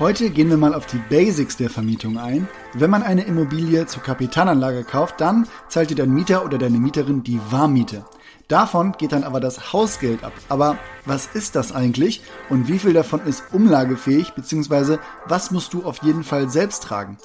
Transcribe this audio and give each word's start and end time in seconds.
Heute 0.00 0.30
gehen 0.30 0.48
wir 0.48 0.56
mal 0.56 0.74
auf 0.74 0.86
die 0.86 1.02
Basics 1.10 1.56
der 1.56 1.70
Vermietung 1.70 2.18
ein. 2.18 2.46
Wenn 2.72 2.88
man 2.88 3.02
eine 3.02 3.24
Immobilie 3.24 3.84
zur 3.86 4.00
Kapitalanlage 4.00 4.84
kauft, 4.84 5.20
dann 5.20 5.48
zahlt 5.68 5.90
dir 5.90 5.96
dein 5.96 6.14
Mieter 6.14 6.44
oder 6.44 6.56
deine 6.56 6.78
Mieterin 6.78 7.24
die 7.24 7.40
Warmmiete. 7.50 8.04
Davon 8.46 8.92
geht 8.96 9.10
dann 9.10 9.24
aber 9.24 9.40
das 9.40 9.72
Hausgeld 9.72 10.22
ab. 10.22 10.32
Aber 10.48 10.78
was 11.04 11.26
ist 11.26 11.56
das 11.56 11.72
eigentlich 11.72 12.22
und 12.48 12.68
wie 12.68 12.78
viel 12.78 12.92
davon 12.92 13.26
ist 13.26 13.42
umlagefähig, 13.52 14.34
beziehungsweise 14.34 15.00
was 15.26 15.50
musst 15.50 15.74
du 15.74 15.82
auf 15.82 16.00
jeden 16.04 16.22
Fall 16.22 16.48
selbst 16.48 16.84
tragen? 16.84 17.18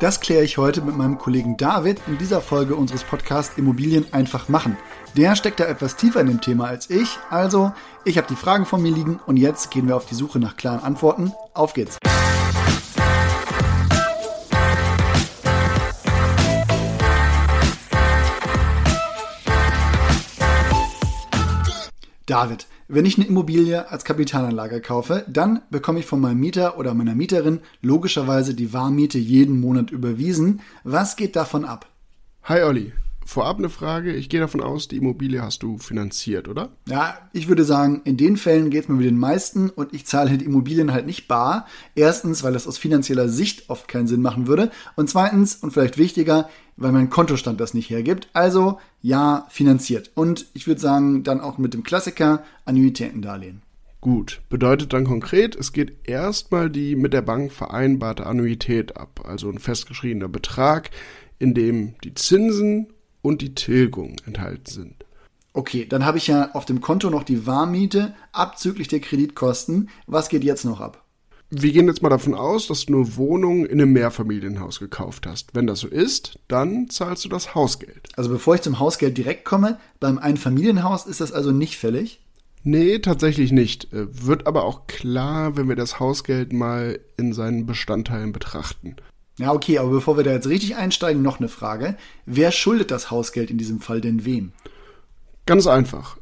Das 0.00 0.20
kläre 0.20 0.44
ich 0.44 0.58
heute 0.58 0.80
mit 0.80 0.96
meinem 0.96 1.18
Kollegen 1.18 1.56
David 1.56 2.00
in 2.06 2.18
dieser 2.18 2.40
Folge 2.40 2.76
unseres 2.76 3.02
Podcasts 3.02 3.58
Immobilien 3.58 4.06
einfach 4.12 4.48
machen. 4.48 4.76
Der 5.16 5.34
steckt 5.34 5.58
da 5.58 5.64
etwas 5.64 5.96
tiefer 5.96 6.20
in 6.20 6.28
dem 6.28 6.40
Thema 6.40 6.66
als 6.66 6.88
ich. 6.88 7.18
Also, 7.30 7.72
ich 8.04 8.16
habe 8.16 8.28
die 8.30 8.36
Fragen 8.36 8.64
von 8.64 8.80
mir 8.80 8.92
liegen 8.92 9.18
und 9.26 9.38
jetzt 9.38 9.72
gehen 9.72 9.88
wir 9.88 9.96
auf 9.96 10.06
die 10.06 10.14
Suche 10.14 10.38
nach 10.38 10.56
klaren 10.56 10.84
Antworten. 10.84 11.32
Auf 11.52 11.74
geht's! 11.74 11.98
David, 22.28 22.66
wenn 22.88 23.06
ich 23.06 23.16
eine 23.16 23.26
Immobilie 23.26 23.90
als 23.90 24.04
Kapitalanlage 24.04 24.82
kaufe, 24.82 25.24
dann 25.28 25.62
bekomme 25.70 26.00
ich 26.00 26.04
von 26.04 26.20
meinem 26.20 26.40
Mieter 26.40 26.78
oder 26.78 26.92
meiner 26.92 27.14
Mieterin 27.14 27.60
logischerweise 27.80 28.54
die 28.54 28.74
Warmmiete 28.74 29.16
jeden 29.16 29.58
Monat 29.58 29.90
überwiesen. 29.90 30.60
Was 30.84 31.16
geht 31.16 31.36
davon 31.36 31.64
ab? 31.64 31.86
Hi 32.42 32.64
Olli, 32.64 32.92
vorab 33.28 33.58
eine 33.58 33.68
Frage. 33.68 34.14
Ich 34.14 34.30
gehe 34.30 34.40
davon 34.40 34.62
aus, 34.62 34.88
die 34.88 34.96
Immobilie 34.96 35.42
hast 35.42 35.62
du 35.62 35.76
finanziert, 35.76 36.48
oder? 36.48 36.70
Ja, 36.88 37.18
ich 37.34 37.46
würde 37.46 37.62
sagen, 37.62 38.00
in 38.04 38.16
den 38.16 38.38
Fällen 38.38 38.70
geht 38.70 38.84
es 38.84 38.88
mir 38.88 38.98
wie 38.98 39.04
den 39.04 39.18
meisten 39.18 39.68
und 39.68 39.92
ich 39.92 40.06
zahle 40.06 40.38
die 40.38 40.46
Immobilien 40.46 40.92
halt 40.92 41.04
nicht 41.04 41.28
bar. 41.28 41.66
Erstens, 41.94 42.42
weil 42.42 42.54
das 42.54 42.66
aus 42.66 42.78
finanzieller 42.78 43.28
Sicht 43.28 43.68
oft 43.68 43.86
keinen 43.86 44.06
Sinn 44.06 44.22
machen 44.22 44.46
würde. 44.46 44.70
Und 44.96 45.10
zweitens, 45.10 45.56
und 45.56 45.72
vielleicht 45.72 45.98
wichtiger, 45.98 46.48
weil 46.78 46.90
mein 46.90 47.10
Kontostand 47.10 47.60
das 47.60 47.74
nicht 47.74 47.90
hergibt. 47.90 48.28
Also 48.32 48.78
ja, 49.02 49.46
finanziert. 49.50 50.10
Und 50.14 50.46
ich 50.54 50.66
würde 50.66 50.80
sagen, 50.80 51.22
dann 51.22 51.42
auch 51.42 51.58
mit 51.58 51.74
dem 51.74 51.82
Klassiker 51.82 52.44
Annuitätendarlehen. 52.64 53.60
Gut, 54.00 54.40
bedeutet 54.48 54.94
dann 54.94 55.04
konkret, 55.04 55.54
es 55.54 55.72
geht 55.72 56.08
erstmal 56.08 56.70
die 56.70 56.96
mit 56.96 57.12
der 57.12 57.22
Bank 57.22 57.52
vereinbarte 57.52 58.24
Annuität 58.24 58.96
ab, 58.96 59.20
also 59.24 59.50
ein 59.50 59.58
festgeschriebener 59.58 60.28
Betrag, 60.28 60.90
in 61.38 61.52
dem 61.52 61.94
die 62.04 62.14
Zinsen 62.14 62.86
und 63.28 63.42
die 63.42 63.54
Tilgung 63.54 64.16
enthalten 64.24 64.66
sind. 64.66 65.04
Okay, 65.52 65.86
dann 65.86 66.06
habe 66.06 66.18
ich 66.18 66.28
ja 66.28 66.52
auf 66.52 66.64
dem 66.64 66.80
Konto 66.80 67.10
noch 67.10 67.24
die 67.24 67.46
Warmmiete 67.46 68.14
abzüglich 68.32 68.88
der 68.88 69.00
Kreditkosten. 69.00 69.90
Was 70.06 70.28
geht 70.28 70.44
jetzt 70.44 70.64
noch 70.64 70.80
ab? 70.80 71.04
Wir 71.50 71.72
gehen 71.72 71.88
jetzt 71.88 72.02
mal 72.02 72.10
davon 72.10 72.34
aus, 72.34 72.66
dass 72.68 72.86
du 72.86 72.94
eine 72.94 73.16
Wohnung 73.16 73.66
in 73.66 73.80
einem 73.80 73.92
Mehrfamilienhaus 73.92 74.80
gekauft 74.80 75.26
hast. 75.26 75.54
Wenn 75.54 75.66
das 75.66 75.80
so 75.80 75.88
ist, 75.88 76.38
dann 76.48 76.88
zahlst 76.88 77.24
du 77.24 77.28
das 77.28 77.54
Hausgeld. 77.54 78.08
Also 78.16 78.30
bevor 78.30 78.54
ich 78.54 78.62
zum 78.62 78.78
Hausgeld 78.78 79.16
direkt 79.16 79.44
komme, 79.44 79.78
beim 80.00 80.18
Einfamilienhaus 80.18 81.06
ist 81.06 81.20
das 81.20 81.32
also 81.32 81.50
nicht 81.50 81.76
fällig? 81.76 82.20
Nee, 82.64 82.98
tatsächlich 82.98 83.52
nicht. 83.52 83.92
Äh, 83.92 84.26
wird 84.26 84.46
aber 84.46 84.64
auch 84.64 84.86
klar, 84.86 85.56
wenn 85.56 85.68
wir 85.68 85.76
das 85.76 86.00
Hausgeld 86.00 86.52
mal 86.52 86.98
in 87.16 87.32
seinen 87.32 87.66
Bestandteilen 87.66 88.32
betrachten. 88.32 88.96
Ja, 89.38 89.52
okay, 89.52 89.78
aber 89.78 89.90
bevor 89.90 90.16
wir 90.16 90.24
da 90.24 90.32
jetzt 90.32 90.48
richtig 90.48 90.76
einsteigen, 90.76 91.22
noch 91.22 91.38
eine 91.38 91.48
Frage. 91.48 91.96
Wer 92.26 92.50
schuldet 92.50 92.90
das 92.90 93.10
Hausgeld 93.10 93.50
in 93.50 93.58
diesem 93.58 93.80
Fall 93.80 94.00
denn 94.00 94.24
wem? 94.24 94.52
Ganz 95.46 95.66
einfach. 95.66 96.18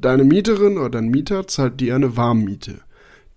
Deine 0.00 0.24
Mieterin 0.24 0.78
oder 0.78 0.90
dein 0.90 1.08
Mieter 1.08 1.46
zahlt 1.46 1.80
dir 1.80 1.94
eine 1.94 2.16
Warmmiete. 2.16 2.80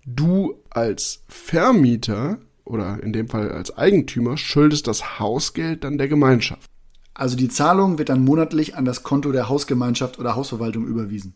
Du 0.06 0.54
als 0.70 1.22
Vermieter 1.28 2.38
oder 2.64 3.02
in 3.02 3.12
dem 3.12 3.28
Fall 3.28 3.52
als 3.52 3.76
Eigentümer 3.76 4.36
schuldest 4.36 4.86
das 4.86 5.18
Hausgeld 5.18 5.84
dann 5.84 5.98
der 5.98 6.08
Gemeinschaft. 6.08 6.70
Also 7.12 7.36
die 7.36 7.48
Zahlung 7.48 7.98
wird 7.98 8.08
dann 8.08 8.24
monatlich 8.24 8.76
an 8.76 8.86
das 8.86 9.02
Konto 9.02 9.32
der 9.32 9.48
Hausgemeinschaft 9.48 10.18
oder 10.18 10.36
Hausverwaltung 10.36 10.86
überwiesen. 10.86 11.34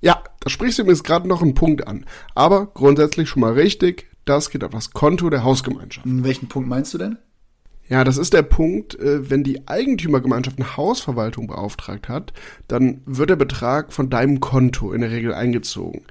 Ja, 0.00 0.22
da 0.40 0.50
sprichst 0.50 0.78
du 0.78 0.84
mir 0.84 0.90
jetzt 0.90 1.04
gerade 1.04 1.26
noch 1.26 1.40
einen 1.40 1.54
Punkt 1.54 1.88
an. 1.88 2.04
Aber 2.34 2.66
grundsätzlich 2.66 3.30
schon 3.30 3.40
mal 3.40 3.54
richtig, 3.54 4.10
das 4.24 4.50
geht 4.50 4.64
auf 4.64 4.72
das 4.72 4.90
Konto 4.92 5.30
der 5.30 5.44
Hausgemeinschaft. 5.44 6.06
Welchen 6.06 6.48
Punkt 6.48 6.68
meinst 6.68 6.94
du 6.94 6.98
denn? 6.98 7.18
Ja, 7.88 8.02
das 8.02 8.16
ist 8.16 8.32
der 8.32 8.42
Punkt, 8.42 8.98
äh, 8.98 9.30
wenn 9.30 9.44
die 9.44 9.68
Eigentümergemeinschaft 9.68 10.58
eine 10.58 10.76
Hausverwaltung 10.76 11.46
beauftragt 11.46 12.08
hat, 12.08 12.32
dann 12.66 13.02
wird 13.04 13.30
der 13.30 13.36
Betrag 13.36 13.92
von 13.92 14.08
deinem 14.08 14.40
Konto 14.40 14.92
in 14.92 15.02
der 15.02 15.10
Regel 15.10 15.34
eingezogen. 15.34 16.02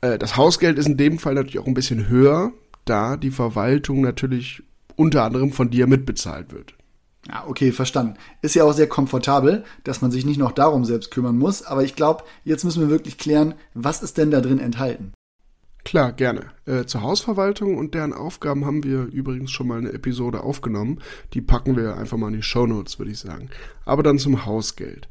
Äh, 0.00 0.18
das 0.18 0.36
Hausgeld 0.36 0.78
ist 0.78 0.86
in 0.86 0.96
dem 0.96 1.18
Fall 1.18 1.34
natürlich 1.34 1.58
auch 1.58 1.66
ein 1.66 1.74
bisschen 1.74 2.08
höher, 2.08 2.52
da 2.84 3.16
die 3.16 3.32
Verwaltung 3.32 4.02
natürlich 4.02 4.62
unter 4.94 5.24
anderem 5.24 5.52
von 5.52 5.68
dir 5.68 5.88
mitbezahlt 5.88 6.52
wird. 6.52 6.74
Ja, 7.28 7.44
okay, 7.48 7.72
verstanden. 7.72 8.14
Ist 8.40 8.54
ja 8.54 8.62
auch 8.62 8.72
sehr 8.72 8.88
komfortabel, 8.88 9.64
dass 9.82 10.00
man 10.00 10.12
sich 10.12 10.24
nicht 10.24 10.38
noch 10.38 10.52
darum 10.52 10.84
selbst 10.84 11.10
kümmern 11.10 11.36
muss, 11.36 11.64
aber 11.64 11.82
ich 11.82 11.96
glaube, 11.96 12.22
jetzt 12.44 12.62
müssen 12.62 12.82
wir 12.82 12.88
wirklich 12.88 13.18
klären, 13.18 13.54
was 13.74 14.00
ist 14.02 14.16
denn 14.16 14.30
da 14.30 14.40
drin 14.40 14.60
enthalten? 14.60 15.12
Klar, 15.86 16.10
gerne. 16.10 16.46
Äh, 16.66 16.86
zur 16.86 17.02
Hausverwaltung 17.02 17.78
und 17.78 17.94
deren 17.94 18.12
Aufgaben 18.12 18.66
haben 18.66 18.82
wir 18.82 19.04
übrigens 19.04 19.52
schon 19.52 19.68
mal 19.68 19.78
eine 19.78 19.92
Episode 19.92 20.42
aufgenommen. 20.42 20.98
Die 21.32 21.40
packen 21.40 21.76
wir 21.76 21.96
einfach 21.96 22.16
mal 22.16 22.26
in 22.26 22.34
die 22.34 22.42
Show 22.42 22.66
Notes, 22.66 22.98
würde 22.98 23.12
ich 23.12 23.20
sagen. 23.20 23.50
Aber 23.84 24.02
dann 24.02 24.18
zum 24.18 24.44
Hausgeld. 24.46 25.08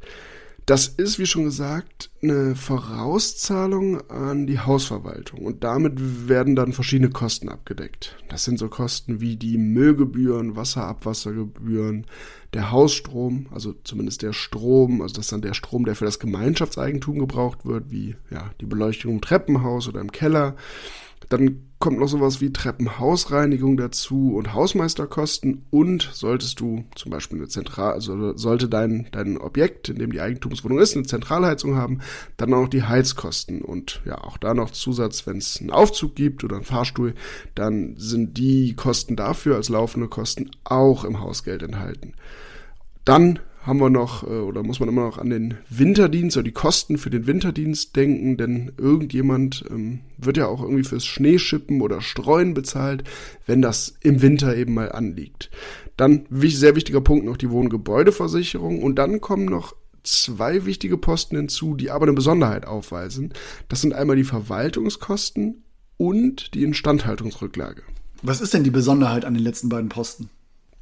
Das 0.65 0.87
ist, 0.87 1.19
wie 1.19 1.27
schon 1.27 1.43
gesagt, 1.43 2.09
eine 2.23 2.55
Vorauszahlung 2.55 4.09
an 4.09 4.47
die 4.47 4.59
Hausverwaltung 4.59 5.45
und 5.45 5.63
damit 5.63 6.27
werden 6.27 6.55
dann 6.55 6.73
verschiedene 6.73 7.11
Kosten 7.11 7.49
abgedeckt. 7.49 8.17
Das 8.29 8.45
sind 8.45 8.57
so 8.57 8.67
Kosten 8.67 9.21
wie 9.21 9.35
die 9.35 9.59
Müllgebühren, 9.59 10.55
Wasserabwassergebühren, 10.55 12.07
der 12.55 12.71
Hausstrom, 12.71 13.45
also 13.51 13.75
zumindest 13.83 14.23
der 14.23 14.33
Strom, 14.33 15.03
also 15.03 15.13
das 15.13 15.25
ist 15.25 15.33
dann 15.33 15.43
der 15.43 15.53
Strom, 15.53 15.85
der 15.85 15.95
für 15.95 16.05
das 16.05 16.17
Gemeinschaftseigentum 16.17 17.19
gebraucht 17.19 17.63
wird, 17.65 17.91
wie 17.91 18.15
ja, 18.31 18.49
die 18.59 18.65
Beleuchtung 18.65 19.11
im 19.13 19.21
Treppenhaus 19.21 19.87
oder 19.87 20.01
im 20.01 20.11
Keller. 20.11 20.55
Dann 21.29 21.71
kommt 21.79 21.99
noch 21.99 22.07
sowas 22.07 22.41
wie 22.41 22.51
Treppenhausreinigung 22.51 23.77
dazu 23.77 24.35
und 24.35 24.53
Hausmeisterkosten 24.53 25.65
und 25.69 26.09
solltest 26.13 26.59
du 26.59 26.85
zum 26.95 27.11
Beispiel 27.11 27.37
eine 27.37 27.47
Zentral, 27.47 27.93
also 27.93 28.35
sollte 28.37 28.69
dein, 28.69 29.07
dein 29.11 29.37
Objekt, 29.37 29.89
in 29.89 29.99
dem 29.99 30.11
die 30.11 30.21
Eigentumswohnung 30.21 30.79
ist, 30.79 30.95
eine 30.95 31.05
Zentralheizung 31.05 31.75
haben, 31.75 31.99
dann 32.37 32.53
auch 32.53 32.61
noch 32.61 32.69
die 32.69 32.83
Heizkosten 32.83 33.61
und 33.61 34.01
ja, 34.05 34.17
auch 34.23 34.37
da 34.37 34.53
noch 34.53 34.71
Zusatz, 34.71 35.27
wenn 35.27 35.37
es 35.37 35.59
einen 35.59 35.71
Aufzug 35.71 36.15
gibt 36.15 36.43
oder 36.43 36.55
einen 36.55 36.65
Fahrstuhl, 36.65 37.13
dann 37.53 37.95
sind 37.97 38.37
die 38.37 38.75
Kosten 38.75 39.15
dafür 39.15 39.55
als 39.55 39.69
laufende 39.69 40.07
Kosten 40.07 40.51
auch 40.63 41.03
im 41.03 41.19
Hausgeld 41.19 41.61
enthalten. 41.61 42.13
Dann 43.03 43.39
haben 43.65 43.79
wir 43.79 43.89
noch, 43.89 44.23
äh, 44.23 44.27
oder 44.27 44.63
muss 44.63 44.79
man 44.79 44.89
immer 44.89 45.05
noch 45.05 45.17
an 45.17 45.29
den 45.29 45.55
Winterdienst 45.69 46.37
oder 46.37 46.43
die 46.43 46.51
Kosten 46.51 46.97
für 46.97 47.09
den 47.09 47.25
Winterdienst 47.25 47.95
denken, 47.95 48.37
denn 48.37 48.71
irgendjemand 48.77 49.65
ähm, 49.69 50.01
wird 50.17 50.37
ja 50.37 50.47
auch 50.47 50.61
irgendwie 50.61 50.83
fürs 50.83 51.05
Schneeschippen 51.05 51.81
oder 51.81 52.01
Streuen 52.01 52.53
bezahlt, 52.53 53.03
wenn 53.47 53.61
das 53.61 53.95
im 54.01 54.21
Winter 54.21 54.55
eben 54.55 54.73
mal 54.73 54.91
anliegt. 54.91 55.49
Dann 55.97 56.25
sehr 56.29 56.75
wichtiger 56.75 57.01
Punkt 57.01 57.25
noch 57.25 57.37
die 57.37 57.49
Wohngebäudeversicherung 57.49 58.83
und 58.83 58.95
dann 58.95 59.19
kommen 59.21 59.45
noch 59.45 59.75
zwei 60.03 60.65
wichtige 60.65 60.97
Posten 60.97 61.35
hinzu, 61.35 61.75
die 61.75 61.89
aber 61.89 62.05
eine 62.05 62.13
Besonderheit 62.13 62.65
aufweisen. 62.67 63.33
Das 63.67 63.81
sind 63.81 63.93
einmal 63.93 64.15
die 64.15 64.23
Verwaltungskosten 64.23 65.63
und 65.97 66.53
die 66.53 66.63
Instandhaltungsrücklage. 66.63 67.81
Was 68.21 68.41
ist 68.41 68.53
denn 68.53 68.63
die 68.63 68.71
Besonderheit 68.71 69.25
an 69.25 69.33
den 69.33 69.43
letzten 69.43 69.69
beiden 69.69 69.89
Posten? 69.89 70.29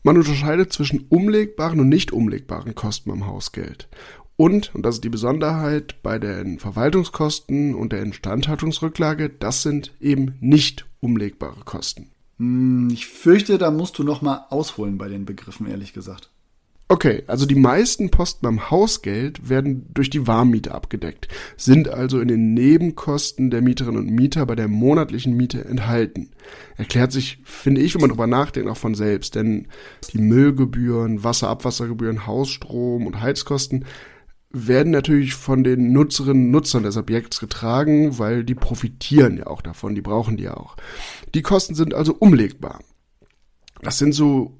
Man 0.05 0.17
unterscheidet 0.17 0.73
zwischen 0.73 1.05
umlegbaren 1.07 1.79
und 1.79 1.87
nicht 1.87 2.11
umlegbaren 2.11 2.75
Kosten 2.75 3.09
beim 3.09 3.25
Hausgeld. 3.25 3.87
Und, 4.35 4.75
und 4.75 4.85
das 4.85 4.95
ist 4.95 5.03
die 5.05 5.09
Besonderheit 5.09 6.01
bei 6.03 6.19
den 6.19 6.59
Verwaltungskosten 6.59 7.73
und 7.73 7.93
der 7.93 8.01
Instandhaltungsrücklage, 8.01 9.29
das 9.29 9.61
sind 9.61 9.93
eben 10.01 10.35
nicht 10.41 10.85
umlegbare 10.99 11.61
Kosten. 11.63 12.09
Hm, 12.37 12.89
ich 12.91 13.07
fürchte, 13.07 13.57
da 13.57 13.71
musst 13.71 13.97
du 13.97 14.03
noch 14.03 14.21
mal 14.21 14.45
ausholen 14.49 14.97
bei 14.97 15.07
den 15.07 15.23
Begriffen, 15.23 15.67
ehrlich 15.67 15.93
gesagt. 15.93 16.29
Okay, 16.93 17.23
also 17.25 17.47
die 17.47 17.55
meisten 17.55 18.11
Posten 18.11 18.43
beim 18.43 18.69
Hausgeld 18.69 19.49
werden 19.49 19.87
durch 19.95 20.11
die 20.11 20.27
Warmmiete 20.27 20.75
abgedeckt, 20.75 21.27
sind 21.57 21.89
also 21.89 22.19
in 22.19 22.27
den 22.27 22.53
Nebenkosten 22.53 23.49
der 23.49 23.63
Mieterinnen 23.63 23.97
und 23.97 24.11
Mieter 24.11 24.45
bei 24.45 24.53
der 24.53 24.67
monatlichen 24.67 25.35
Miete 25.35 25.65
enthalten. 25.65 26.29
Erklärt 26.77 27.11
sich, 27.11 27.39
finde 27.45 27.81
ich, 27.81 27.95
wenn 27.95 28.01
man 28.01 28.11
darüber 28.11 28.27
nachdenkt, 28.27 28.69
auch 28.69 28.77
von 28.77 28.93
selbst, 28.93 29.33
denn 29.33 29.69
die 30.11 30.19
Müllgebühren, 30.19 31.23
Wasserabwassergebühren, 31.23 32.27
Hausstrom 32.27 33.07
und 33.07 33.21
Heizkosten 33.21 33.85
werden 34.51 34.91
natürlich 34.91 35.33
von 35.33 35.63
den 35.63 35.93
Nutzerinnen 35.93 36.45
und 36.45 36.51
Nutzern 36.51 36.83
des 36.83 36.95
Objekts 36.95 37.39
getragen, 37.39 38.19
weil 38.19 38.43
die 38.43 38.53
profitieren 38.53 39.37
ja 39.37 39.47
auch 39.47 39.63
davon, 39.63 39.95
die 39.95 40.01
brauchen 40.01 40.37
die 40.37 40.43
ja 40.43 40.57
auch. 40.57 40.77
Die 41.33 41.41
Kosten 41.41 41.73
sind 41.73 41.95
also 41.95 42.15
umlegbar. 42.19 42.81
Das 43.81 43.97
sind 43.97 44.13
so 44.13 44.59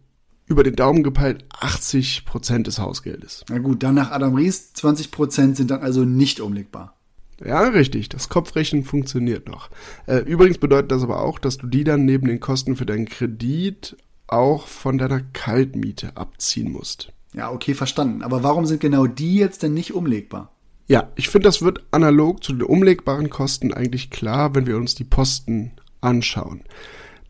über 0.53 0.63
den 0.63 0.75
Daumen 0.75 1.03
gepeilt 1.03 1.45
80 1.59 2.25
Prozent 2.25 2.67
des 2.67 2.79
Hausgeldes. 2.79 3.43
Na 3.49 3.57
gut, 3.57 3.83
dann 3.83 3.95
nach 3.95 4.11
Adam 4.11 4.35
Ries 4.35 4.73
20 4.73 5.11
Prozent 5.11 5.57
sind 5.57 5.71
dann 5.71 5.81
also 5.81 6.05
nicht 6.05 6.39
umlegbar. 6.39 6.95
Ja, 7.43 7.61
richtig. 7.61 8.09
Das 8.09 8.29
Kopfrechnen 8.29 8.83
funktioniert 8.83 9.47
noch. 9.47 9.69
Äh, 10.05 10.19
übrigens 10.19 10.59
bedeutet 10.59 10.91
das 10.91 11.03
aber 11.03 11.21
auch, 11.21 11.39
dass 11.39 11.57
du 11.57 11.67
die 11.67 11.83
dann 11.83 12.05
neben 12.05 12.27
den 12.27 12.39
Kosten 12.39 12.75
für 12.75 12.85
deinen 12.85 13.09
Kredit 13.09 13.97
auch 14.27 14.67
von 14.67 14.97
deiner 14.97 15.21
Kaltmiete 15.33 16.15
abziehen 16.15 16.71
musst. 16.71 17.11
Ja, 17.33 17.51
okay, 17.51 17.73
verstanden. 17.73 18.21
Aber 18.21 18.43
warum 18.43 18.65
sind 18.65 18.79
genau 18.79 19.07
die 19.07 19.35
jetzt 19.35 19.63
denn 19.63 19.73
nicht 19.73 19.93
umlegbar? 19.93 20.51
Ja, 20.87 21.09
ich 21.15 21.29
finde, 21.29 21.47
das 21.47 21.61
wird 21.61 21.83
analog 21.91 22.43
zu 22.43 22.53
den 22.53 22.63
umlegbaren 22.63 23.29
Kosten 23.29 23.73
eigentlich 23.73 24.09
klar, 24.09 24.53
wenn 24.53 24.67
wir 24.67 24.77
uns 24.77 24.95
die 24.95 25.03
Posten 25.03 25.71
anschauen. 26.01 26.61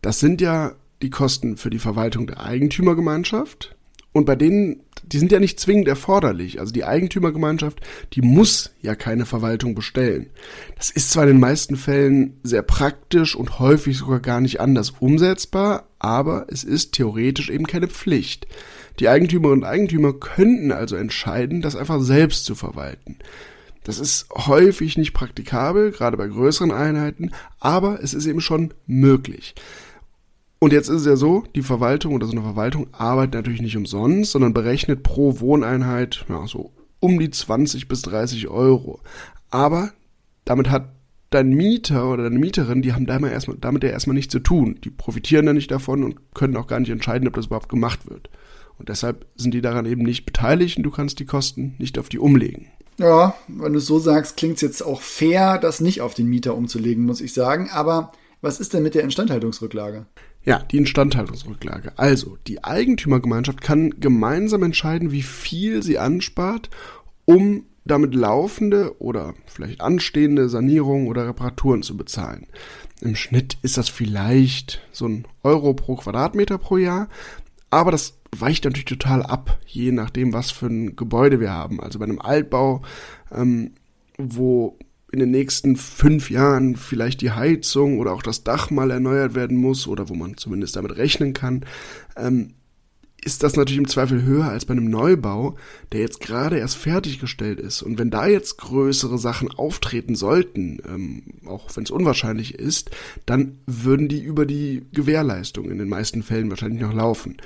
Das 0.02 0.20
sind 0.20 0.42
ja 0.42 0.74
die 1.04 1.12
Kosten 1.12 1.58
für 1.58 1.70
die 1.70 1.80
Verwaltung 1.80 2.26
der 2.28 2.44
Eigentümergemeinschaft, 2.44 3.76
und 4.14 4.26
bei 4.26 4.36
denen, 4.36 4.82
die 5.04 5.18
sind 5.18 5.32
ja 5.32 5.40
nicht 5.40 5.60
zwingend 5.60 5.88
erforderlich. 5.88 6.60
Also 6.60 6.72
die 6.72 6.86
Eigentümergemeinschaft, 6.86 7.82
die 8.14 8.22
muss 8.22 8.72
ja 8.82 8.94
keine 8.96 9.26
Verwaltung 9.26 9.74
bestellen. 9.74 10.30
Das 10.78 10.92
ist 10.92 11.10
zwar 11.10 11.24
in 11.24 11.30
den 11.30 11.40
meisten 11.40 11.76
Fällen 11.76 12.40
sehr 12.44 12.62
praktisch 12.62 13.36
und 13.36 13.60
häufig 13.60 13.98
sogar 13.98 14.20
gar 14.20 14.40
nicht 14.40 14.62
anders 14.62 14.92
umsetzbar, 15.00 15.88
aber 15.98 16.46
es 16.50 16.64
ist 16.64 16.94
theoretisch 16.94 17.50
eben 17.50 17.66
keine 17.66 17.88
Pflicht. 17.88 18.48
Die 19.00 19.10
Eigentümerinnen 19.10 19.64
und 19.64 19.68
Eigentümer 19.68 20.14
könnten 20.14 20.72
also 20.72 20.96
entscheiden, 20.96 21.64
das 21.64 21.76
einfach 21.76 22.00
selbst 22.00 22.46
zu 22.46 22.54
verwalten. 22.54 23.18
Das 23.84 24.00
ist 24.00 24.28
häufig 24.32 24.96
nicht 24.96 25.14
praktikabel, 25.14 25.92
gerade 25.92 26.16
bei 26.16 26.28
größeren 26.28 26.72
Einheiten, 26.72 27.32
aber 27.60 28.02
es 28.02 28.14
ist 28.14 28.28
eben 28.28 28.40
schon 28.40 28.76
möglich. 28.86 29.56
Und 30.64 30.72
jetzt 30.72 30.88
ist 30.88 31.02
es 31.02 31.06
ja 31.06 31.18
so, 31.18 31.44
die 31.56 31.62
Verwaltung 31.62 32.14
oder 32.16 32.26
so 32.26 32.32
eine 32.32 32.42
Verwaltung 32.42 32.88
arbeitet 32.94 33.34
natürlich 33.34 33.62
nicht 33.62 33.76
umsonst, 33.76 34.32
sondern 34.32 34.54
berechnet 34.54 35.04
pro 35.04 35.42
Wohneinheit 35.42 36.24
ja, 36.30 36.48
so 36.48 36.72
um 37.02 37.20
die 37.20 37.30
20 37.30 37.90
bis 37.90 38.02
30 38.04 38.48
Euro. 38.48 39.02
Aber 39.50 39.92
damit 40.46 40.70
hat 40.70 40.96
dein 41.32 41.50
Mieter 41.50 42.10
oder 42.10 42.24
deine 42.24 42.40
Mieterin, 42.40 42.82
die 42.82 42.94
haben 42.94 43.06
damit, 43.06 43.34
erstmal, 43.34 43.58
damit 43.58 43.84
ja 43.84 43.90
erstmal 43.90 44.14
nichts 44.14 44.32
zu 44.32 44.40
tun. 44.40 44.80
Die 44.86 44.90
profitieren 44.90 45.48
da 45.48 45.52
nicht 45.52 45.70
davon 45.70 46.02
und 46.02 46.34
können 46.34 46.56
auch 46.56 46.68
gar 46.68 46.80
nicht 46.80 46.92
entscheiden, 46.92 47.28
ob 47.28 47.34
das 47.34 47.48
überhaupt 47.48 47.68
gemacht 47.68 48.10
wird. 48.10 48.30
Und 48.80 48.88
deshalb 48.88 49.26
sind 49.36 49.54
die 49.54 49.62
daran 49.62 49.86
eben 49.86 50.04
nicht 50.04 50.26
beteiligt 50.26 50.78
und 50.78 50.84
du 50.84 50.92
kannst 50.92 51.20
die 51.20 51.26
Kosten 51.26 51.76
nicht 51.78 52.00
auf 52.00 52.08
die 52.08 52.20
umlegen. 52.20 52.68
Ja, 53.00 53.36
wenn 53.50 53.74
du 53.74 53.80
es 53.80 53.86
so 53.86 54.00
sagst, 54.00 54.38
klingt 54.38 54.56
es 54.56 54.62
jetzt 54.62 54.82
auch 54.82 55.02
fair, 55.02 55.58
das 55.58 55.82
nicht 55.82 56.00
auf 56.00 56.14
den 56.14 56.28
Mieter 56.28 56.56
umzulegen, 56.56 57.04
muss 57.04 57.20
ich 57.20 57.34
sagen. 57.34 57.70
Aber 57.70 58.14
was 58.40 58.62
ist 58.62 58.74
denn 58.74 58.84
mit 58.84 58.96
der 58.96 59.04
Instandhaltungsrücklage? 59.04 60.06
Ja, 60.46 60.60
die 60.60 60.78
Instandhaltungsrücklage. 60.78 61.94
Also, 61.98 62.38
die 62.48 62.64
Eigentümergemeinschaft 62.64 63.62
kann 63.62 64.00
gemeinsam 64.00 64.64
entscheiden, 64.64 65.12
wie 65.12 65.22
viel 65.22 65.84
sie 65.84 65.98
anspart, 65.98 66.70
um 67.26 67.66
damit 67.86 68.16
laufende 68.16 69.02
oder 69.02 69.34
vielleicht 69.46 69.82
anstehende 69.82 70.50
Sanierungen 70.50 71.08
oder 71.08 71.28
Reparaturen 71.28 71.84
zu 71.84 71.98
bezahlen. 71.98 72.48
Im 73.02 73.16
Schnitt 73.16 73.58
ist 73.62 73.78
das 73.78 73.90
vielleicht 73.90 74.82
so 74.92 75.08
ein 75.08 75.26
Euro 75.44 75.74
pro 75.74 75.96
Quadratmeter 75.96 76.58
pro 76.58 76.78
Jahr, 76.78 77.10
aber 77.70 77.92
das 77.92 78.18
weicht 78.36 78.66
natürlich 78.66 78.86
total 78.86 79.24
ab, 79.24 79.60
je 79.66 79.92
nachdem, 79.92 80.34
was 80.34 80.52
für 80.52 80.68
ein 80.68 80.96
Gebäude 80.96 81.40
wir 81.40 81.52
haben. 81.52 81.82
Also 81.82 82.00
bei 82.00 82.06
einem 82.06 82.22
Altbau, 82.22 82.82
ähm, 83.32 83.74
wo 84.18 84.78
in 85.14 85.20
den 85.20 85.30
nächsten 85.30 85.76
fünf 85.76 86.32
Jahren 86.32 86.76
vielleicht 86.76 87.22
die 87.22 87.30
Heizung 87.30 88.00
oder 88.00 88.14
auch 88.14 88.24
das 88.24 88.44
Dach 88.44 88.72
mal 88.72 88.90
erneuert 88.90 89.36
werden 89.36 89.58
muss 89.58 89.88
oder 89.88 90.10
wo 90.10 90.16
man 90.16 90.38
zumindest 90.38 90.76
damit 90.76 90.98
rechnen 90.98 91.34
kann, 91.34 91.66
ähm, 92.18 92.56
ist 93.26 93.44
das 93.44 93.56
natürlich 93.56 93.80
im 93.80 93.88
Zweifel 93.88 94.24
höher 94.24 94.46
als 94.46 94.66
bei 94.66 94.74
einem 94.74 94.90
Neubau, 94.90 95.56
der 95.92 96.02
jetzt 96.02 96.20
gerade 96.20 96.58
erst 96.58 96.78
fertiggestellt 96.78 97.60
ist. 97.60 97.82
Und 97.82 98.00
wenn 98.00 98.10
da 98.10 98.28
jetzt 98.28 98.58
größere 98.58 99.18
Sachen 99.18 99.52
auftreten 99.52 100.16
sollten, 100.16 100.80
ähm, 100.88 101.24
auch 101.46 101.70
wenn 101.76 101.84
es 101.84 101.92
unwahrscheinlich 101.92 102.56
ist, 102.56 102.92
dann 103.26 103.60
würden 103.66 104.08
die 104.08 104.22
über 104.22 104.46
die 104.46 104.84
Gewährleistung 104.94 105.70
in 105.70 105.78
den 105.78 105.90
meisten 105.90 106.24
Fällen 106.24 106.50
wahrscheinlich 106.50 106.82
noch 106.82 106.94
laufen. 106.94 107.38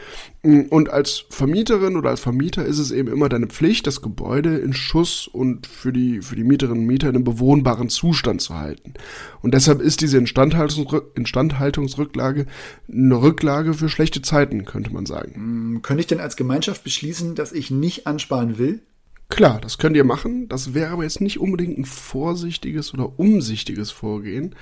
Und 0.44 0.90
als 0.90 1.26
Vermieterin 1.30 1.98
oder 1.98 2.12
als 2.12 2.22
Vermieter 2.22 2.66
ist 2.66 2.80
es 2.80 2.92
eben 2.92 3.10
immer 3.10 3.28
deine 3.28 3.48
Pflicht, 3.48 3.86
das 3.86 4.02
Gebäude 4.02 4.58
in 4.58 4.74
Schuss 4.74 5.28
und 5.28 5.68
für 5.68 5.92
die, 5.92 6.22
für 6.22 6.36
die 6.36 6.44
Mieterinnen 6.44 6.82
und 6.82 6.88
Mieter 6.88 7.10
in 7.10 7.16
einem 7.16 7.26
bewohnbaren 7.26 7.90
Zustand 7.90 8.42
zu 8.42 8.56
halten. 8.56 8.94
Und 9.42 9.54
deshalb 9.54 9.82
ist 9.82 10.02
diese 10.02 10.18
Instandhaltungsrücklage 10.18 12.46
eine 12.90 13.22
Rücklage 13.22 13.74
für 13.74 13.90
schlechte 13.90 14.22
Zeiten, 14.22 14.66
könnte 14.66 14.94
man 14.94 15.06
sagen. 15.06 15.67
Hm, 15.68 15.82
könnte 15.82 16.02
ich 16.02 16.08
denn 16.08 16.20
als 16.20 16.36
Gemeinschaft 16.36 16.84
beschließen, 16.84 17.36
dass 17.36 17.52
ich 17.52 17.72
nicht 17.72 18.08
ansparen 18.08 18.58
will? 18.58 18.82
Klar, 19.30 19.60
das 19.60 19.78
könnt 19.78 19.98
ihr 19.98 20.06
machen. 20.06 20.48
Das 20.48 20.74
wäre 20.74 20.92
aber 20.92 21.04
jetzt 21.04 21.22
nicht 21.22 21.40
unbedingt 21.40 21.78
ein 21.78 21.86
vorsichtiges 21.86 22.94
oder 22.94 23.20
umsichtiges 23.20 23.92
Vorgehen, 23.92 24.56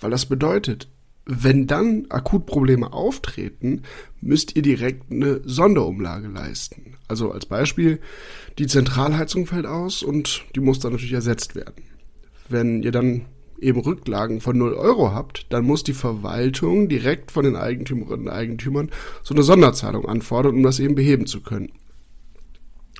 weil 0.00 0.10
das 0.10 0.26
bedeutet, 0.26 0.88
wenn 1.24 1.66
dann 1.66 2.06
Akutprobleme 2.08 2.92
auftreten, 2.92 3.82
müsst 4.20 4.56
ihr 4.56 4.62
direkt 4.62 5.10
eine 5.10 5.40
Sonderumlage 5.44 6.28
leisten. 6.28 6.96
Also 7.08 7.30
als 7.30 7.46
Beispiel, 7.46 8.00
die 8.58 8.66
Zentralheizung 8.66 9.46
fällt 9.46 9.66
aus 9.66 10.02
und 10.02 10.44
die 10.54 10.60
muss 10.60 10.80
dann 10.80 10.92
natürlich 10.92 11.14
ersetzt 11.14 11.54
werden. 11.54 11.84
Wenn 12.48 12.82
ihr 12.82 12.92
dann 12.92 13.26
eben 13.60 13.80
Rücklagen 13.80 14.40
von 14.40 14.56
0 14.56 14.74
Euro 14.74 15.12
habt, 15.12 15.46
dann 15.50 15.64
muss 15.64 15.84
die 15.84 15.92
Verwaltung 15.92 16.88
direkt 16.88 17.30
von 17.30 17.44
den 17.44 17.56
Eigentümerinnen 17.56 18.26
und 18.26 18.32
Eigentümern 18.32 18.90
so 19.22 19.34
eine 19.34 19.42
Sonderzahlung 19.42 20.06
anfordern, 20.06 20.56
um 20.56 20.62
das 20.62 20.80
eben 20.80 20.94
beheben 20.94 21.26
zu 21.26 21.40
können. 21.40 21.72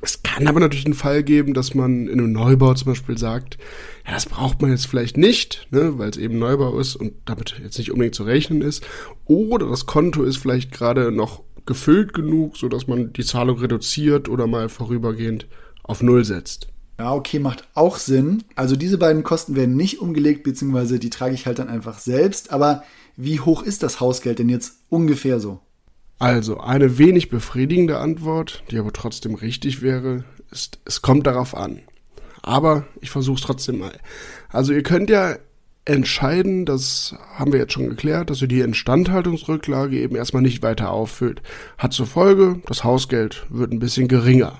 Es 0.02 0.22
kann 0.22 0.46
aber 0.46 0.60
natürlich 0.60 0.86
einen 0.86 0.94
Fall 0.94 1.22
geben, 1.22 1.52
dass 1.52 1.74
man 1.74 2.08
in 2.08 2.18
einem 2.18 2.32
Neubau 2.32 2.72
zum 2.72 2.92
Beispiel 2.92 3.18
sagt, 3.18 3.58
ja, 4.06 4.12
das 4.12 4.26
braucht 4.26 4.62
man 4.62 4.70
jetzt 4.70 4.86
vielleicht 4.86 5.18
nicht, 5.18 5.68
ne, 5.70 5.98
weil 5.98 6.08
es 6.08 6.16
eben 6.16 6.38
Neubau 6.38 6.78
ist 6.78 6.96
und 6.96 7.12
damit 7.26 7.60
jetzt 7.62 7.76
nicht 7.76 7.90
unbedingt 7.90 8.14
zu 8.14 8.22
rechnen 8.22 8.62
ist. 8.62 8.86
Oder 9.26 9.68
das 9.68 9.84
Konto 9.84 10.22
ist 10.22 10.38
vielleicht 10.38 10.72
gerade 10.72 11.12
noch 11.12 11.42
gefüllt 11.66 12.14
genug, 12.14 12.56
so 12.56 12.68
dass 12.68 12.86
man 12.86 13.12
die 13.12 13.24
Zahlung 13.24 13.58
reduziert 13.58 14.28
oder 14.30 14.46
mal 14.46 14.70
vorübergehend 14.70 15.46
auf 15.82 16.02
Null 16.02 16.24
setzt. 16.24 16.68
Ja, 17.00 17.14
okay, 17.14 17.38
macht 17.38 17.66
auch 17.72 17.96
Sinn. 17.96 18.44
Also 18.56 18.76
diese 18.76 18.98
beiden 18.98 19.22
Kosten 19.22 19.56
werden 19.56 19.74
nicht 19.74 20.02
umgelegt, 20.02 20.42
beziehungsweise 20.42 20.98
die 20.98 21.08
trage 21.08 21.34
ich 21.34 21.46
halt 21.46 21.58
dann 21.58 21.70
einfach 21.70 21.98
selbst. 21.98 22.52
Aber 22.52 22.82
wie 23.16 23.40
hoch 23.40 23.62
ist 23.62 23.82
das 23.82 24.00
Hausgeld 24.00 24.38
denn 24.38 24.50
jetzt 24.50 24.74
ungefähr 24.90 25.40
so? 25.40 25.60
Also, 26.18 26.60
eine 26.60 26.98
wenig 26.98 27.30
befriedigende 27.30 27.96
Antwort, 27.96 28.64
die 28.70 28.76
aber 28.76 28.92
trotzdem 28.92 29.34
richtig 29.34 29.80
wäre, 29.80 30.24
ist, 30.50 30.78
es 30.84 31.00
kommt 31.00 31.26
darauf 31.26 31.56
an. 31.56 31.80
Aber 32.42 32.84
ich 33.00 33.08
versuche 33.08 33.36
es 33.36 33.46
trotzdem 33.46 33.78
mal. 33.78 33.98
Also 34.50 34.74
ihr 34.74 34.82
könnt 34.82 35.08
ja 35.08 35.36
entscheiden, 35.86 36.66
das 36.66 37.14
haben 37.34 37.54
wir 37.54 37.60
jetzt 37.60 37.72
schon 37.72 37.88
geklärt, 37.88 38.28
dass 38.28 38.42
ihr 38.42 38.48
die 38.48 38.60
Instandhaltungsrücklage 38.60 39.98
eben 39.98 40.16
erstmal 40.16 40.42
nicht 40.42 40.62
weiter 40.62 40.90
auffüllt. 40.90 41.40
Hat 41.78 41.94
zur 41.94 42.06
Folge, 42.06 42.60
das 42.66 42.84
Hausgeld 42.84 43.46
wird 43.48 43.72
ein 43.72 43.78
bisschen 43.78 44.06
geringer. 44.06 44.58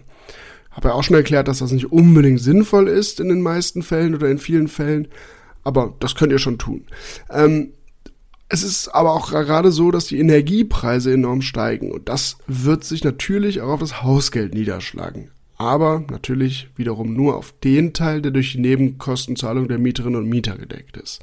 Habe 0.71 0.89
ja 0.89 0.95
auch 0.95 1.03
schon 1.03 1.17
erklärt, 1.17 1.49
dass 1.49 1.59
das 1.59 1.73
nicht 1.73 1.91
unbedingt 1.93 2.41
sinnvoll 2.41 2.89
ist 2.89 3.21
in 3.21 3.29
den 3.29 3.43
meisten 3.43 3.83
Fällen 3.83 4.15
oder 4.15 4.29
in 4.31 4.39
vielen 4.39 4.69
Fällen, 4.69 5.09
aber 5.65 5.95
das 6.01 6.15
könnt 6.15 6.33
ihr 6.33 6.39
schon 6.39 6.59
tun. 6.59 6.87
Ähm, 7.31 7.73
es 8.49 8.63
ist 8.65 8.89
aber 8.89 9.13
auch 9.13 9.31
gerade 9.31 9.71
so, 9.71 9.91
dass 9.91 10.07
die 10.07 10.19
Energiepreise 10.19 11.13
enorm 11.13 11.43
steigen 11.43 11.93
und 11.93 12.09
das 12.09 12.39
wird 12.47 12.85
sich 12.85 13.05
natürlich 13.05 13.61
auch 13.61 13.69
auf 13.69 13.81
das 13.81 14.03
Hausgeld 14.03 14.55
niederschlagen. 14.55 15.31
Aber 15.57 16.05
natürlich 16.11 16.69
wiederum 16.75 17.13
nur 17.13 17.37
auf 17.37 17.53
den 17.63 17.93
Teil, 17.93 18.23
der 18.23 18.33
durch 18.33 18.53
die 18.53 18.61
Nebenkostenzahlung 18.61 19.69
der 19.69 19.79
Mieterinnen 19.79 20.23
und 20.23 20.29
Mieter 20.29 20.57
gedeckt 20.57 20.97
ist. 20.97 21.21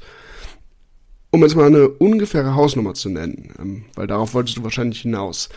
Um 1.30 1.42
jetzt 1.42 1.56
mal 1.56 1.66
eine 1.66 1.88
ungefähre 1.88 2.54
Hausnummer 2.54 2.94
zu 2.94 3.08
nennen, 3.08 3.52
ähm, 3.58 3.84
weil 3.94 4.06
darauf 4.06 4.34
wolltest 4.34 4.56
du 4.56 4.62
wahrscheinlich 4.62 5.00
hinaus. 5.00 5.48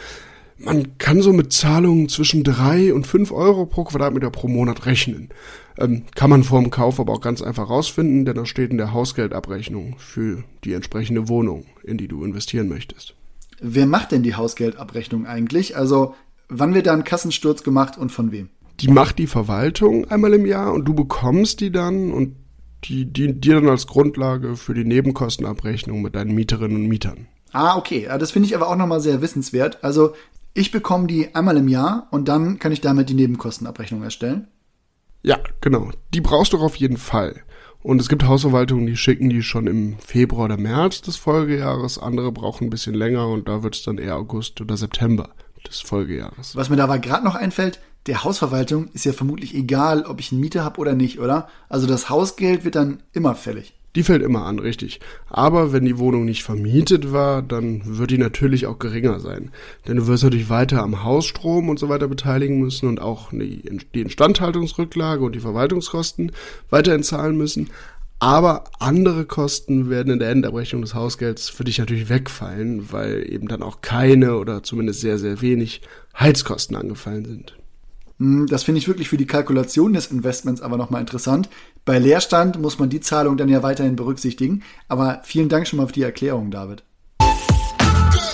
Man 0.63 0.98
kann 0.98 1.22
so 1.22 1.34
mit 1.34 1.51
Zahlungen 1.53 2.08
zwischen 2.08 2.44
drei 2.44 2.94
und 2.94 3.08
fünf 3.08 3.32
Euro 3.32 3.65
pro 3.65 3.84
Quadratmeter 3.84 4.30
pro 4.30 4.48
Monat 4.48 4.86
rechnen. 4.86 5.30
Ähm, 5.77 6.03
kann 6.15 6.30
man 6.30 6.44
vor 6.44 6.62
dem 6.62 6.70
Kauf 6.70 7.00
aber 7.00 7.13
auch 7.13 7.22
ganz 7.22 7.41
einfach 7.41 7.70
rausfinden, 7.70 8.25
denn 8.25 8.36
das 8.36 8.50
steht 8.50 8.72
in 8.72 8.77
der 8.77 8.94
Hausgeldabrechnung 8.94 9.96
für 9.98 10.44
die 10.63 10.74
entsprechende 10.74 11.27
Wohnung, 11.30 11.65
in 11.84 11.98
die 11.98 12.08
du 12.08 12.24
investieren 12.24 12.68
möchtest. 12.68 13.15
Wer 13.60 13.86
macht 13.86 14.12
denn 14.12 14.24
die 14.24 14.36
Hausgeldabrechnung 14.36 15.25
eigentlich? 15.25 15.77
Also 15.77 16.15
wann 16.50 16.74
wird 16.74 16.88
da 16.88 16.94
ein 16.94 17.03
Kassensturz 17.03 17.63
gemacht 17.63 17.98
und 17.98 18.12
von 18.12 18.32
wem? 18.32 18.50
Die 18.80 18.88
macht 18.88 19.20
die 19.20 19.27
Verwaltung 19.27 20.10
einmal 20.10 20.34
im 20.34 20.46
Jahr 20.46 20.74
und 20.74 20.86
du 20.86 20.94
bekommst 20.94 21.60
die 21.60 21.72
dann 21.72 22.12
und 22.12 22.36
die 22.84 23.06
dient 23.06 23.46
dir 23.46 23.56
dann 23.56 23.70
als 23.70 23.86
Grundlage 23.86 24.56
für 24.56 24.74
die 24.74 24.84
Nebenkostenabrechnung 24.84 26.01
mit 26.01 26.15
deinen 26.15 26.34
Mieterinnen 26.34 26.77
und 26.77 26.88
Mietern. 26.88 27.27
Ah, 27.51 27.77
okay. 27.77 28.08
Das 28.20 28.32
finde 28.32 28.48
ich 28.48 28.56
aber 28.56 28.68
auch 28.68 28.75
nochmal 28.75 29.01
sehr 29.01 29.22
wissenswert. 29.22 29.84
Also 29.84 30.13
ich 30.53 30.72
bekomme 30.72 31.08
die 31.08 31.34
einmal 31.36 31.58
im 31.58 31.67
Jahr 31.67 32.08
und 32.12 32.27
dann 32.27 32.60
kann 32.60 32.72
ich 32.72 32.81
damit 32.81 33.10
die 33.10 33.13
Nebenkostenabrechnung 33.13 34.03
erstellen. 34.03 34.48
Ja, 35.24 35.39
genau. 35.62 35.91
Die 36.13 36.22
brauchst 36.22 36.53
du 36.53 36.58
auf 36.58 36.75
jeden 36.75 36.98
Fall. 36.98 37.41
Und 37.84 38.00
es 38.00 38.10
gibt 38.10 38.25
Hausverwaltungen, 38.25 38.86
die 38.86 38.98
schicken 38.98 39.29
die 39.29 39.41
schon 39.41 39.65
im 39.67 39.98
Februar 40.00 40.46
oder 40.46 40.58
März 40.58 41.01
des 41.01 41.15
Folgejahres. 41.15 41.98
Andere 41.98 42.31
brauchen 42.31 42.67
ein 42.67 42.70
bisschen 42.70 42.93
länger 42.93 43.27
und 43.27 43.48
da 43.48 43.63
wird 43.63 43.75
es 43.75 43.84
dann 43.84 43.98
eher 43.98 44.17
August 44.17 44.62
oder 44.62 44.77
September 44.77 45.29
des 45.67 45.79
Folgejahres. 45.79 46.55
Was 46.55 46.70
mir 46.70 46.75
dabei 46.75 47.00
gerade 47.00 47.24
noch 47.24 47.36
einfällt, 47.36 47.79
der 48.08 48.24
Hausverwaltung 48.24 48.89
ist 48.93 49.05
ja 49.05 49.13
vermutlich 49.13 49.55
egal, 49.55 50.03
ob 50.03 50.20
ich 50.20 50.31
einen 50.31 50.41
Mieter 50.41 50.63
habe 50.63 50.79
oder 50.79 50.93
nicht, 50.93 51.20
oder? 51.20 51.48
Also 51.70 51.88
das 51.88 52.10
Hausgeld 52.10 52.65
wird 52.65 52.75
dann 52.75 53.03
immer 53.13 53.36
fällig. 53.36 53.75
Die 53.96 54.04
fällt 54.04 54.22
immer 54.22 54.46
an, 54.46 54.60
richtig. 54.60 55.02
Aber 55.30 55.74
wenn 55.74 55.84
die 55.84 55.98
Wohnung 55.98 56.24
nicht 56.24 56.44
vermietet 56.44 57.12
war, 57.12 57.42
dann 57.42 57.82
wird 57.98 58.12
die 58.12 58.18
natürlich 58.18 58.66
auch 58.66 58.80
geringer 58.80 59.20
sein. 59.20 59.52
Denn 59.88 59.98
du 59.98 60.08
wirst 60.08 60.24
natürlich 60.24 60.50
weiter 60.50 60.82
am 60.82 61.04
Hausstrom 61.04 61.68
und 61.68 61.78
so 61.78 61.90
weiter 61.90 62.08
beteiligen 62.08 62.60
müssen 62.60 62.88
und 62.88 63.02
auch 63.02 63.32
die 63.32 64.00
Instandhaltungsrücklage 64.00 65.24
und 65.24 65.36
die 65.36 65.42
Verwaltungskosten 65.42 66.32
weiterhin 66.70 67.04
zahlen 67.04 67.38
müssen. 67.38 67.70
Aber 68.20 68.66
andere 68.80 69.26
Kosten 69.26 69.90
werden 69.90 70.14
in 70.14 70.20
der 70.20 70.30
Endabrechnung 70.30 70.84
des 70.84 70.94
Hausgelds 70.94 71.50
für 71.50 71.64
dich 71.64 71.80
natürlich 71.80 72.08
wegfallen, 72.08 72.92
weil 72.92 73.26
eben 73.28 73.48
dann 73.48 73.64
auch 73.64 73.82
keine 73.82 74.38
oder 74.38 74.62
zumindest 74.62 75.02
sehr, 75.02 75.18
sehr 75.18 75.42
wenig 75.42 75.82
Heizkosten 76.18 76.76
angefallen 76.78 77.26
sind. 77.26 77.58
Hm, 78.22 78.46
das 78.46 78.62
finde 78.62 78.78
ich 78.78 78.88
wirklich 78.88 79.10
für 79.10 79.18
die 79.18 79.25
Kalkulation 79.25 79.94
des 79.94 80.12
Investments 80.12 80.62
aber 80.62 80.78
nochmal 80.78 81.01
interessant. 81.01 81.50
Bei 81.86 81.98
Leerstand 81.98 82.62
muss 82.62 82.78
man 82.78 82.92
die 82.92 83.00
Zahlung 83.00 83.36
dann 83.36 83.50
ja 83.50 83.63
weiterhin 83.63 83.96
berücksichtigen. 83.96 84.62
Aber 84.88 85.22
vielen 85.24 85.50
Dank 85.50 85.68
schon 85.68 85.78
mal 85.78 85.88
für 85.88 85.94
die 85.94 86.04
Erklärung, 86.04 86.51
David. 86.51 86.84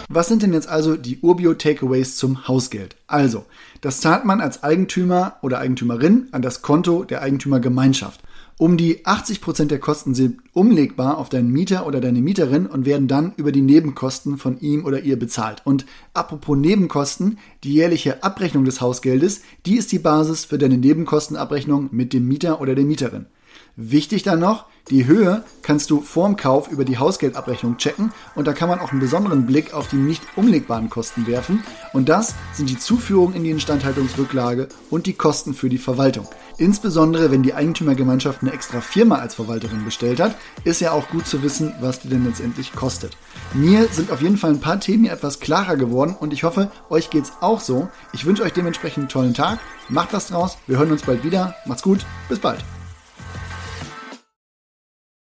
Was 0.10 0.27
sind 0.27 0.44
denn 0.44 0.51
jetzt 0.51 0.67
also 0.67 0.98
die 0.98 1.20
Urbio 1.22 1.53
Takeaways 1.53 2.17
zum 2.17 2.50
Hausgeld? 2.50 2.98
Also, 3.08 3.46
das 3.79 4.01
zahlt 4.01 4.25
man 4.25 4.41
als 4.41 4.62
Eigentümer 4.62 5.38
oder 5.41 5.60
Eigentümerin 5.60 6.27
an 6.34 6.41
das 6.41 6.62
Konto 6.62 7.06
der 7.06 7.22
Eigentümergemeinschaft. 7.22 8.22
Um 8.60 8.76
die 8.76 9.06
80% 9.06 9.66
der 9.66 9.78
Kosten 9.78 10.16
sind 10.16 10.40
umlegbar 10.52 11.20
auf 11.20 11.30
deinen 11.30 11.52
Mieter 11.52 11.86
oder 11.86 12.02
deine 12.02 12.22
Mieterin 12.22 12.66
und 12.66 12.88
werden 12.88 13.08
dann 13.08 13.34
über 13.38 13.52
die 13.52 13.62
Nebenkosten 13.62 14.40
von 14.40 14.60
ihm 14.60 14.84
oder 14.84 15.04
ihr 15.04 15.20
bezahlt. 15.20 15.62
Und 15.64 15.86
apropos 16.16 16.58
Nebenkosten, 16.58 17.38
die 17.64 17.74
jährliche 17.74 18.24
Abrechnung 18.24 18.66
des 18.66 18.82
Hausgeldes, 18.82 19.42
die 19.68 19.76
ist 19.78 19.92
die 19.92 20.00
Basis 20.00 20.46
für 20.46 20.58
deine 20.58 20.80
Nebenkostenabrechnung 20.80 21.90
mit 21.92 22.14
dem 22.14 22.28
Mieter 22.28 22.60
oder 22.60 22.74
der 22.74 22.86
Mieterin. 22.86 23.28
Wichtig 23.76 24.24
dann 24.24 24.40
noch, 24.40 24.66
die 24.90 25.06
Höhe 25.06 25.44
kannst 25.62 25.92
du 25.92 26.02
vorm 26.02 26.36
Kauf 26.36 26.72
über 26.72 26.84
die 26.84 26.98
Hausgeldabrechnung 26.98 27.78
checken 27.78 28.12
und 28.34 28.48
da 28.48 28.54
kann 28.54 28.70
man 28.70 28.80
auch 28.80 28.92
einen 28.92 29.02
besonderen 29.02 29.46
Blick 29.46 29.76
auf 29.76 29.88
die 29.88 29.98
nicht 29.98 30.24
umlegbaren 30.36 30.90
Kosten 30.90 31.28
werfen 31.28 31.64
und 31.94 32.10
das 32.10 32.34
sind 32.54 32.72
die 32.72 32.80
Zuführung 32.80 33.36
in 33.36 33.44
die 33.44 33.52
Instandhaltungsrücklage 33.52 34.68
und 34.90 35.06
die 35.06 35.14
Kosten 35.14 35.54
für 35.54 35.70
die 35.70 35.78
Verwaltung. 35.78 36.28
Insbesondere 36.58 37.30
wenn 37.30 37.44
die 37.44 37.54
Eigentümergemeinschaft 37.54 38.42
eine 38.42 38.52
extra 38.52 38.82
Firma 38.82 39.18
als 39.18 39.36
Verwalterin 39.36 39.86
bestellt 39.86 40.20
hat, 40.20 40.36
ist 40.64 40.82
ja 40.82 40.92
auch 40.92 41.08
gut 41.10 41.28
zu 41.28 41.44
wissen, 41.44 41.74
was 41.82 42.00
die 42.00 42.10
denn 42.10 42.26
letztendlich 42.26 42.74
kostet. 42.74 43.16
Mir 43.54 43.88
sind 43.90 44.12
auf 44.12 44.22
jeden 44.22 44.38
Fall 44.38 44.52
ein 44.52 44.60
paar 44.60 44.80
Themen 44.80 45.04
hier 45.04 45.14
etwas 45.14 45.40
klarer 45.40 45.78
geworden 45.78 46.16
und 46.20 46.34
ich 46.34 46.44
hoffe, 46.44 46.72
euch 46.90 47.10
geht's 47.10 47.34
auch 47.42 47.62
so. 47.62 47.90
Ich 48.12 48.26
wünsche 48.26 48.44
euch 48.44 48.54
dementsprechend 48.54 49.04
einen 49.04 49.10
tollen 49.10 49.34
Tag, 49.36 49.60
macht 49.88 50.14
was 50.14 50.28
draus, 50.28 50.58
wir 50.66 50.80
hören 50.80 50.92
uns 50.92 51.04
bald 51.04 51.24
wieder, 51.24 51.56
macht's 51.66 51.84
gut, 51.84 52.06
bis 52.28 52.40
bald. 52.40 52.64